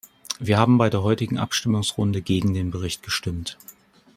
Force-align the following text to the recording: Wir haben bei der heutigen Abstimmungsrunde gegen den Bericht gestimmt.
Wir 0.39 0.57
haben 0.57 0.79
bei 0.79 0.89
der 0.89 1.03
heutigen 1.03 1.37
Abstimmungsrunde 1.37 2.23
gegen 2.23 2.55
den 2.55 2.71
Bericht 2.71 3.03
gestimmt. 3.03 3.59